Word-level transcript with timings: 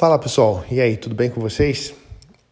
Fala 0.00 0.18
pessoal, 0.18 0.64
e 0.70 0.80
aí, 0.80 0.96
tudo 0.96 1.14
bem 1.14 1.28
com 1.28 1.42
vocês? 1.42 1.92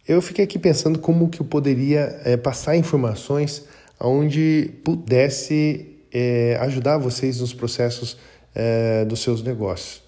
Eu 0.06 0.21
fiquei 0.21 0.45
aqui 0.45 0.58
pensando 0.58 0.98
como 0.98 1.30
que 1.30 1.41
eu 1.41 1.46
poderia 1.46 2.21
é, 2.22 2.36
passar 2.36 2.76
informações 2.76 3.64
onde 3.98 4.71
pudesse 4.84 5.97
é, 6.13 6.58
ajudar 6.61 6.99
vocês 6.99 7.41
nos 7.41 7.55
processos 7.55 8.19
é, 8.55 9.03
dos 9.07 9.21
seus 9.21 9.43
negócios, 9.43 10.03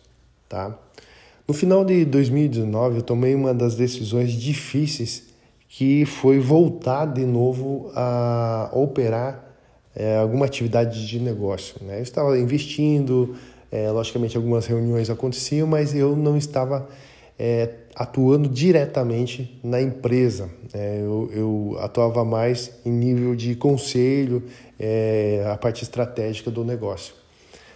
tá? 0.50 0.78
No 1.48 1.54
final 1.54 1.82
de 1.82 2.04
2019, 2.04 2.96
eu 2.96 3.02
tomei 3.02 3.34
uma 3.34 3.54
das 3.54 3.74
decisões 3.74 4.32
difíceis 4.32 5.22
que 5.66 6.04
foi 6.04 6.38
voltar 6.38 7.06
de 7.06 7.24
novo 7.24 7.90
a 7.94 8.68
operar 8.74 9.46
alguma 10.20 10.44
atividade 10.44 11.08
de 11.08 11.18
negócio. 11.18 11.76
Né? 11.80 12.00
Eu 12.00 12.02
estava 12.02 12.38
investindo, 12.38 13.34
logicamente 13.94 14.36
algumas 14.36 14.66
reuniões 14.66 15.08
aconteciam, 15.08 15.66
mas 15.66 15.94
eu 15.94 16.14
não 16.14 16.36
estava 16.36 16.86
é, 17.42 17.70
atuando 17.94 18.50
diretamente 18.50 19.58
na 19.64 19.80
empresa. 19.80 20.50
É, 20.74 20.98
eu, 21.00 21.30
eu, 21.32 21.78
atuava 21.80 22.22
mais 22.22 22.70
em 22.84 22.90
nível 22.90 23.34
de 23.34 23.54
conselho, 23.54 24.42
é, 24.78 25.42
a 25.50 25.56
parte 25.56 25.82
estratégica 25.82 26.50
do 26.50 26.62
negócio. 26.62 27.14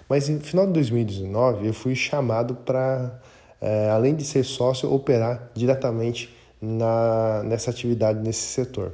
Mas 0.07 0.29
no 0.29 0.38
final 0.41 0.66
de 0.66 0.74
2019 0.74 1.66
eu 1.66 1.73
fui 1.73 1.95
chamado 1.95 2.57
para, 2.57 3.19
é, 3.59 3.88
além 3.88 4.15
de 4.15 4.23
ser 4.23 4.45
sócio, 4.45 4.93
operar 4.93 5.51
diretamente 5.55 6.29
na, 6.60 7.43
nessa 7.45 7.71
atividade, 7.71 8.21
nesse 8.21 8.43
setor. 8.43 8.93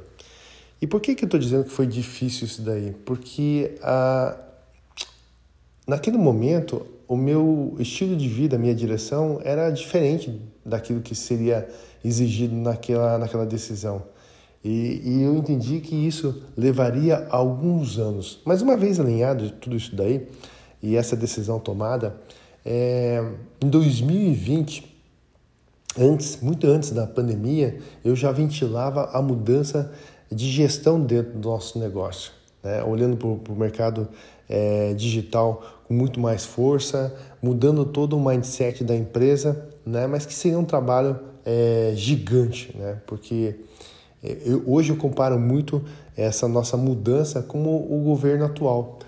E 0.81 0.87
por 0.87 1.01
que, 1.01 1.13
que 1.13 1.25
eu 1.25 1.27
estou 1.27 1.39
dizendo 1.39 1.65
que 1.65 1.69
foi 1.69 1.85
difícil 1.85 2.47
isso 2.47 2.61
daí? 2.61 2.95
Porque 3.05 3.75
a, 3.83 4.37
naquele 5.87 6.17
momento 6.17 6.85
o 7.11 7.17
meu 7.17 7.75
estilo 7.77 8.15
de 8.15 8.27
vida, 8.27 8.55
a 8.55 8.59
minha 8.59 8.73
direção 8.73 9.41
era 9.43 9.69
diferente 9.69 10.41
daquilo 10.65 11.01
que 11.01 11.13
seria 11.13 11.67
exigido 12.05 12.55
naquela, 12.55 13.17
naquela 13.17 13.45
decisão. 13.45 14.03
E, 14.63 15.01
e, 15.03 15.21
eu 15.23 15.35
entendi 15.35 15.81
que 15.81 15.93
isso 15.93 16.41
levaria 16.55 17.27
alguns 17.29 17.97
anos. 17.99 18.39
Mas 18.45 18.61
uma 18.61 18.77
vez 18.77 18.97
alinhado 18.97 19.49
tudo 19.51 19.75
isso 19.75 19.93
daí 19.93 20.25
e 20.81 20.95
essa 20.95 21.15
decisão 21.15 21.59
tomada, 21.59 22.15
é, 22.63 23.21
em 23.61 23.67
2020, 23.67 24.97
antes, 25.99 26.39
muito 26.41 26.65
antes 26.65 26.91
da 26.91 27.05
pandemia, 27.05 27.77
eu 28.05 28.15
já 28.15 28.31
ventilava 28.31 29.09
a 29.11 29.21
mudança 29.21 29.91
de 30.31 30.49
gestão 30.49 31.01
dentro 31.01 31.37
do 31.37 31.49
nosso 31.49 31.77
negócio 31.77 32.31
né? 32.63 32.83
olhando 32.83 33.17
para 33.17 33.53
o 33.53 33.55
mercado 33.55 34.07
é, 34.49 34.93
digital 34.93 35.63
com 35.87 35.93
muito 35.93 36.19
mais 36.19 36.45
força, 36.45 37.13
mudando 37.41 37.85
todo 37.85 38.17
o 38.17 38.23
mindset 38.23 38.83
da 38.83 38.95
empresa, 38.95 39.69
né? 39.85 40.07
mas 40.07 40.25
que 40.25 40.33
seria 40.33 40.59
um 40.59 40.65
trabalho 40.65 41.19
é, 41.45 41.93
gigante, 41.95 42.75
né? 42.77 42.97
porque 43.05 43.55
é, 44.23 44.37
eu, 44.45 44.63
hoje 44.67 44.91
eu 44.91 44.97
comparo 44.97 45.39
muito 45.39 45.83
essa 46.15 46.47
nossa 46.47 46.77
mudança 46.77 47.41
com 47.41 47.63
o 47.63 48.03
governo 48.03 48.45
atual. 48.45 48.99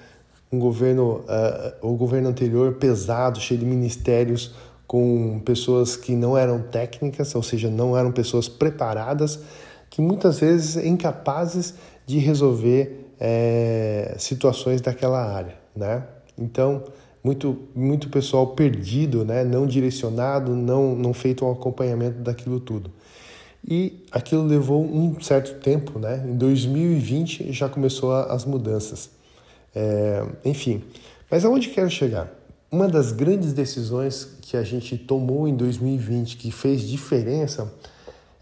Um 0.52 0.60
governo, 0.60 1.22
uh, 1.22 1.88
o 1.88 1.95
governo 1.95 2.30
anterior 2.30 2.73
pesado, 2.73 3.40
cheio 3.40 3.60
de 3.60 3.66
ministérios, 3.66 4.54
com 4.86 5.42
pessoas 5.44 5.95
que 5.95 6.16
não 6.16 6.38
eram 6.38 6.62
técnicas, 6.62 7.34
ou 7.34 7.42
seja, 7.42 7.70
não 7.70 7.98
eram 7.98 8.12
pessoas 8.12 8.48
preparadas, 8.48 9.40
que 9.90 10.02
muitas 10.02 10.40
vezes 10.40 10.76
incapazes 10.86 11.73
de 12.06 12.20
resolver 12.20 13.03
é, 13.26 14.16
situações 14.18 14.82
daquela 14.82 15.24
área, 15.24 15.56
né? 15.74 16.04
Então, 16.38 16.84
muito, 17.24 17.58
muito 17.74 18.10
pessoal 18.10 18.48
perdido, 18.48 19.24
né? 19.24 19.46
Não 19.46 19.66
direcionado, 19.66 20.54
não, 20.54 20.94
não 20.94 21.14
feito 21.14 21.46
um 21.46 21.52
acompanhamento 21.52 22.20
daquilo 22.20 22.60
tudo. 22.60 22.92
E 23.66 24.04
aquilo 24.12 24.46
levou 24.46 24.84
um 24.84 25.22
certo 25.22 25.58
tempo, 25.62 25.98
né? 25.98 26.22
Em 26.28 26.36
2020 26.36 27.54
já 27.54 27.70
começou 27.70 28.14
as 28.14 28.44
mudanças. 28.44 29.10
É, 29.73 30.26
enfim, 30.44 30.83
mas 31.32 31.45
aonde 31.45 31.70
quero 31.70 31.89
chegar? 31.89 32.30
Uma 32.70 32.89
das 32.89 33.14
grandes 33.14 33.54
decisões 33.54 34.36
que 34.42 34.58
a 34.58 34.64
gente 34.64 34.98
tomou 34.98 35.48
em 35.48 35.56
2020 35.56 36.36
que 36.36 36.52
fez 36.52 36.82
diferença 36.82 37.73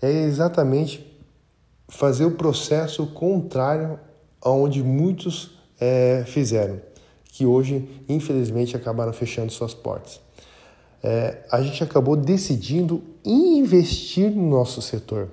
é 0.02 0.24
exatamente 0.24 1.06
fazer 1.88 2.25
o 2.25 2.31
processo 2.31 3.06
contrário 3.06 4.00
onde 4.44 4.84
muitos 4.84 5.57
é, 5.79 6.24
fizeram, 6.25 6.79
que 7.25 7.46
hoje, 7.46 7.88
infelizmente, 8.07 8.75
acabaram 8.75 9.13
fechando 9.13 9.52
suas 9.52 9.74
portas. 9.74 10.19
É, 11.03 11.40
a 11.52 11.62
gente 11.62 11.84
acabou 11.84 12.16
decidindo 12.16 13.02
investir 13.25 14.29
no 14.31 14.50
nosso 14.50 14.81
setor, 14.81 15.29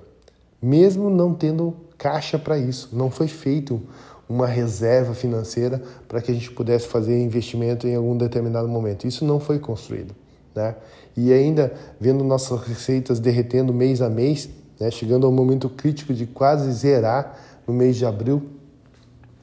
mesmo 0.61 1.09
não 1.09 1.33
tendo 1.33 1.75
caixa 1.97 2.39
para 2.39 2.57
isso. 2.57 2.89
Não 2.93 3.11
foi 3.11 3.27
feito 3.27 3.81
uma 4.27 4.47
reserva 4.47 5.13
financeira 5.13 5.81
para 6.07 6.21
que 6.21 6.31
a 6.31 6.33
gente 6.33 6.51
pudesse 6.51 6.87
fazer 6.87 7.21
investimento 7.21 7.87
em 7.87 7.95
algum 7.95 8.15
determinado 8.15 8.67
momento. 8.67 9.07
Isso 9.07 9.25
não 9.25 9.39
foi 9.39 9.59
construído. 9.59 10.15
Né? 10.55 10.75
E 11.15 11.33
ainda 11.33 11.73
vendo 11.99 12.23
nossas 12.23 12.61
receitas 12.61 13.19
derretendo 13.19 13.73
mês 13.73 14.01
a 14.01 14.09
mês, 14.09 14.49
né? 14.79 14.89
chegando 14.89 15.25
ao 15.25 15.31
momento 15.31 15.69
crítico 15.69 16.13
de 16.13 16.25
quase 16.25 16.71
zerar 16.71 17.37
no 17.67 17.73
mês 17.73 17.97
de 17.97 18.05
abril, 18.05 18.58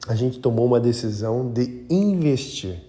a 0.07 0.15
gente 0.15 0.39
tomou 0.39 0.65
uma 0.65 0.79
decisão 0.79 1.49
de 1.51 1.85
investir. 1.89 2.81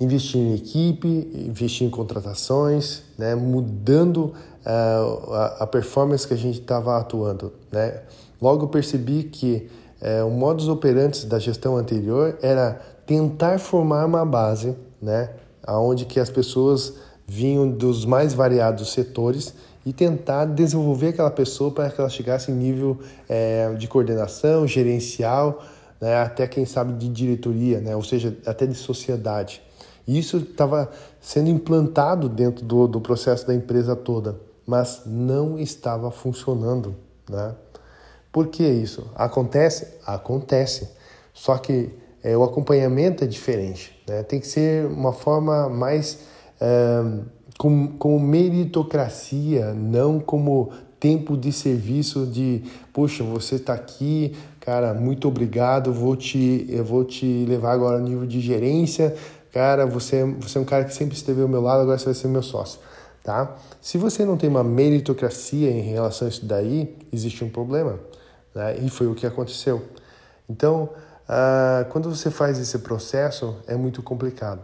Investir 0.00 0.40
em 0.40 0.54
equipe, 0.54 1.06
investir 1.34 1.86
em 1.86 1.90
contratações, 1.90 3.02
né, 3.16 3.34
mudando 3.34 4.32
uh, 4.64 5.32
a, 5.32 5.56
a, 5.60 5.66
performance 5.66 6.26
que 6.26 6.34
a 6.34 6.36
gente 6.36 6.60
estava 6.60 6.98
atuando. 6.98 7.52
Né? 7.70 8.00
Logo 8.40 8.66
percebi 8.68 9.24
que 9.24 9.68
uh, 10.00 10.26
o 10.26 10.30
modus 10.30 10.66
operandi 10.66 11.26
da 11.26 11.38
gestão 11.38 11.76
anterior 11.76 12.36
era 12.42 12.80
tentar 13.06 13.58
formar 13.58 14.06
uma 14.06 14.24
base, 14.24 14.74
né, 15.00 15.30
onde 15.68 16.06
que 16.06 16.18
as 16.18 16.30
pessoas 16.30 16.94
vinham 17.26 17.70
dos 17.70 18.04
mais 18.04 18.34
variados 18.34 18.92
setores 18.92 19.54
e 19.86 19.92
tentar 19.92 20.46
desenvolver 20.46 21.08
aquela 21.08 21.30
pessoa 21.30 21.70
para 21.70 21.90
que 21.90 22.00
ela 22.00 22.08
chegasse 22.08 22.50
em 22.50 22.54
nível 22.54 22.98
é, 23.28 23.72
de 23.74 23.86
coordenação, 23.86 24.66
gerencial, 24.66 25.62
né, 26.00 26.16
até 26.16 26.46
quem 26.46 26.64
sabe 26.64 26.92
de 26.94 27.08
diretoria, 27.08 27.80
né, 27.80 27.94
ou 27.94 28.02
seja, 28.02 28.36
até 28.46 28.66
de 28.66 28.74
sociedade. 28.74 29.62
E 30.06 30.18
isso 30.18 30.36
estava 30.38 30.90
sendo 31.20 31.48
implantado 31.48 32.28
dentro 32.28 32.64
do, 32.64 32.86
do 32.86 33.00
processo 33.00 33.46
da 33.46 33.54
empresa 33.54 33.96
toda, 33.96 34.38
mas 34.66 35.02
não 35.06 35.58
estava 35.58 36.10
funcionando. 36.10 36.94
Né? 37.28 37.54
Por 38.30 38.48
que 38.48 38.62
isso? 38.62 39.10
Acontece? 39.14 39.88
Acontece. 40.04 40.90
Só 41.32 41.56
que 41.56 41.90
é, 42.22 42.36
o 42.36 42.42
acompanhamento 42.42 43.24
é 43.24 43.26
diferente. 43.26 43.98
Né? 44.06 44.22
Tem 44.22 44.40
que 44.40 44.46
ser 44.46 44.86
uma 44.86 45.12
forma 45.12 45.68
mais 45.68 46.20
é, 46.60 47.02
meritocracia, 48.20 49.72
não 49.72 50.20
como 50.20 50.70
tempo 51.04 51.36
de 51.36 51.52
serviço 51.52 52.24
de, 52.24 52.62
puxa, 52.90 53.22
você 53.22 53.56
está 53.56 53.74
aqui, 53.74 54.34
cara, 54.58 54.94
muito 54.94 55.28
obrigado, 55.28 55.92
vou 55.92 56.16
te, 56.16 56.64
eu 56.66 56.82
vou 56.82 57.04
te 57.04 57.44
levar 57.46 57.72
agora 57.72 57.98
ao 57.98 58.02
nível 58.02 58.26
de 58.26 58.40
gerência, 58.40 59.14
cara, 59.52 59.84
você, 59.84 60.24
você 60.24 60.56
é 60.56 60.60
um 60.62 60.64
cara 60.64 60.82
que 60.82 60.94
sempre 60.94 61.14
esteve 61.14 61.42
ao 61.42 61.48
meu 61.48 61.60
lado, 61.60 61.82
agora 61.82 61.98
você 61.98 62.06
vai 62.06 62.14
ser 62.14 62.28
meu 62.28 62.42
sócio, 62.42 62.80
tá? 63.22 63.54
Se 63.82 63.98
você 63.98 64.24
não 64.24 64.38
tem 64.38 64.48
uma 64.48 64.64
meritocracia 64.64 65.70
em 65.70 65.82
relação 65.82 66.26
a 66.26 66.30
isso 66.30 66.46
daí, 66.46 66.96
existe 67.12 67.44
um 67.44 67.50
problema, 67.50 68.00
né? 68.54 68.78
E 68.78 68.88
foi 68.88 69.06
o 69.06 69.14
que 69.14 69.26
aconteceu. 69.26 69.82
Então, 70.48 70.88
ah, 71.28 71.84
quando 71.90 72.08
você 72.08 72.30
faz 72.30 72.58
esse 72.58 72.78
processo, 72.78 73.56
é 73.66 73.76
muito 73.76 74.02
complicado. 74.02 74.62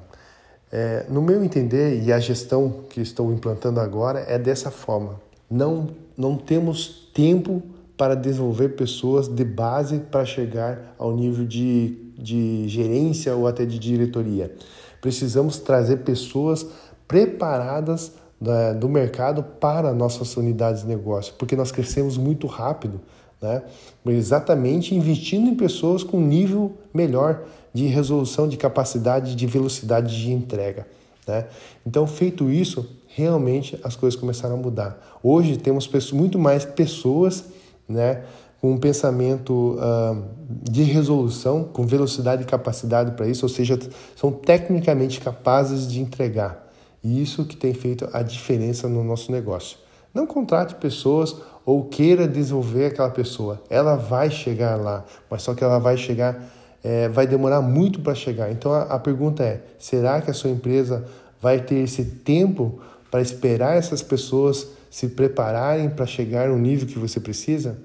É, 0.73 1.05
no 1.11 1.21
meu 1.21 1.45
entender, 1.45 2.03
e 2.03 2.11
a 2.11 2.19
gestão 2.19 2.85
que 2.89 3.03
estou 3.03 3.31
implantando 3.31 3.79
agora 3.79 4.21
é 4.21 4.39
dessa 4.39 4.71
forma. 4.71 5.21
Não 5.51 5.89
não 6.21 6.37
temos 6.37 7.11
tempo 7.15 7.63
para 7.97 8.15
desenvolver 8.15 8.71
pessoas 8.71 9.27
de 9.27 9.45
base 9.45 9.99
para 9.99 10.25
chegar 10.25 10.95
ao 10.99 11.17
nível 11.17 11.47
de, 11.47 12.13
de 12.19 12.69
gerência 12.69 13.35
ou 13.35 13.47
até 13.47 13.65
de 13.65 13.79
diretoria. 13.79 14.55
Precisamos 15.01 15.59
trazer 15.59 15.99
pessoas 15.99 16.67
preparadas 17.09 18.13
da, 18.39 18.75
do 18.75 18.89
mercado 18.89 19.43
para 19.43 19.95
nossas 19.95 20.37
unidades 20.37 20.83
de 20.83 20.89
negócio, 20.89 21.35
porque 21.39 21.57
nós 21.57 21.73
crescemos 21.73 22.19
muito 22.19 22.47
rápido, 22.47 23.01
né? 23.41 23.63
exatamente 24.07 24.95
investindo 24.95 25.49
em 25.49 25.55
pessoas 25.55 26.03
com 26.03 26.21
nível 26.21 26.75
melhor 26.93 27.45
de 27.73 27.87
resolução, 27.87 28.47
de 28.47 28.59
capacidade, 28.59 29.35
de 29.35 29.47
velocidade 29.47 30.17
de 30.23 30.33
entrega. 30.33 30.87
Né? 31.31 31.47
Então, 31.87 32.07
feito 32.07 32.51
isso, 32.51 32.87
realmente 33.07 33.79
as 33.85 33.95
coisas 33.95 34.19
começaram 34.19 34.57
a 34.57 34.59
mudar. 34.59 35.19
Hoje 35.23 35.57
temos 35.57 35.89
muito 36.13 36.39
mais 36.39 36.65
pessoas 36.65 37.45
né, 37.89 38.25
com 38.61 38.73
um 38.73 38.79
pensamento 38.79 39.79
uh, 39.79 40.23
de 40.49 40.83
resolução, 40.83 41.65
com 41.65 41.87
velocidade 41.87 42.43
e 42.43 42.47
capacidade 42.47 43.13
para 43.13 43.29
isso, 43.29 43.45
ou 43.45 43.49
seja, 43.49 43.79
são 44.17 44.33
tecnicamente 44.33 45.21
capazes 45.21 45.91
de 45.91 46.01
entregar. 46.01 46.69
E 47.03 47.23
isso 47.23 47.45
que 47.45 47.57
tem 47.57 47.73
feito 47.73 48.09
a 48.13 48.23
diferença 48.23 48.89
no 48.89 49.03
nosso 49.03 49.33
negócio. 49.33 49.79
Não 50.13 50.27
contrate 50.27 50.75
pessoas 50.75 51.37
ou 51.65 51.85
queira 51.85 52.27
desenvolver 52.27 52.87
aquela 52.87 53.11
pessoa. 53.11 53.63
Ela 53.71 53.95
vai 53.95 54.31
chegar 54.31 54.77
lá, 54.77 55.05
mas 55.31 55.43
só 55.43 55.55
que 55.55 55.63
ela 55.63 55.79
vai 55.79 55.97
chegar, 55.97 56.43
é, 56.83 57.09
vai 57.09 57.27
demorar 57.27 57.61
muito 57.61 58.01
para 58.01 58.15
chegar. 58.15 58.51
Então 58.51 58.73
a, 58.73 58.83
a 58.83 58.99
pergunta 58.99 59.43
é: 59.43 59.63
será 59.79 60.21
que 60.21 60.31
a 60.31 60.35
sua 60.35 60.51
empresa 60.51 61.05
vai 61.41 61.61
ter 61.61 61.77
esse 61.77 62.05
tempo 62.05 62.81
para 63.11 63.21
esperar 63.21 63.77
essas 63.77 64.03
pessoas 64.03 64.69
se 64.91 65.09
prepararem 65.09 65.91
para 65.91 66.07
chegar 66.07 66.49
no 66.49 66.59
nível 66.59 66.87
que 66.87 66.99
você 66.99 67.21
precisa? 67.21 67.79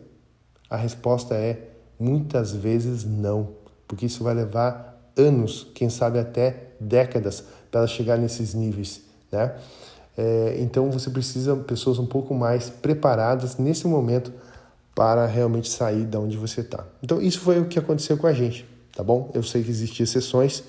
A 0.70 0.78
resposta 0.78 1.36
é 1.36 1.70
muitas 2.00 2.52
vezes 2.52 3.06
não, 3.06 3.50
porque 3.88 4.06
isso 4.06 4.24
vai 4.24 4.34
levar 4.34 5.12
anos, 5.18 5.68
quem 5.74 5.90
sabe 5.90 6.20
até 6.20 6.72
décadas, 6.80 7.44
para 7.72 7.82
ela 7.82 7.88
chegar 7.88 8.18
nesses 8.18 8.54
níveis, 8.54 9.02
né? 9.32 9.56
É, 10.18 10.56
então 10.60 10.90
você 10.90 11.10
precisa 11.10 11.56
de 11.56 11.64
pessoas 11.64 12.00
um 12.00 12.06
pouco 12.06 12.34
mais 12.34 12.70
preparadas 12.70 13.58
nesse 13.58 13.86
momento 13.86 14.32
para 14.94 15.26
realmente 15.26 15.70
sair 15.70 16.06
da 16.06 16.20
onde 16.20 16.38
você 16.38 16.62
está. 16.62 16.86
Então 17.04 17.22
isso 17.22 17.42
foi 17.42 17.60
o 17.60 17.66
que 17.66 17.78
aconteceu 17.78 18.18
com 18.18 18.26
a 18.28 18.34
gente, 18.34 18.66
tá 18.96 19.04
bom? 19.04 19.30
Eu 19.34 19.44
sei 19.44 19.62
que 19.62 19.70
existem 19.70 20.04
exceções, 20.04 20.64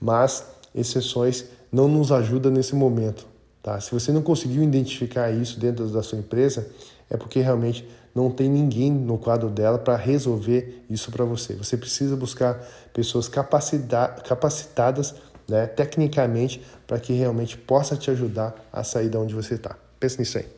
mas 0.00 0.44
exceções 0.74 1.44
não 1.70 1.86
nos 1.86 2.10
ajudam 2.10 2.50
nesse 2.50 2.74
momento, 2.74 3.26
tá? 3.62 3.78
Se 3.80 3.92
você 3.92 4.10
não 4.10 4.22
conseguiu 4.22 4.62
identificar 4.62 5.30
isso 5.30 5.60
dentro 5.60 5.86
da 5.88 6.02
sua 6.02 6.18
empresa, 6.18 6.66
é 7.08 7.16
porque 7.16 7.40
realmente 7.40 7.86
não 8.14 8.30
tem 8.30 8.48
ninguém 8.48 8.90
no 8.90 9.18
quadro 9.18 9.50
dela 9.50 9.78
para 9.78 9.94
resolver 9.94 10.82
isso 10.88 11.12
para 11.12 11.24
você. 11.24 11.54
Você 11.54 11.76
precisa 11.76 12.16
buscar 12.16 12.66
pessoas 12.94 13.28
capacitadas 13.28 15.14
né, 15.46 15.66
tecnicamente 15.66 16.62
para 16.86 16.98
que 16.98 17.12
realmente 17.12 17.58
possa 17.58 17.94
te 17.94 18.10
ajudar 18.10 18.54
a 18.72 18.82
sair 18.82 19.10
de 19.10 19.16
onde 19.16 19.34
você 19.34 19.54
está. 19.54 19.76
Pensa 20.00 20.18
nisso 20.18 20.38
aí. 20.38 20.55